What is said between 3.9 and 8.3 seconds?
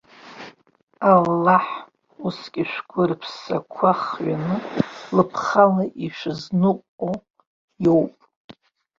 хҩаны лыԥхала ишәызныҟәо иоуп.